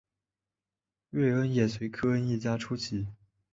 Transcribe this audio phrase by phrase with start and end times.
[1.11, 3.05] 瑞恩也随科恩一家出席。